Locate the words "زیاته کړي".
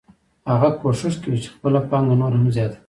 2.55-2.79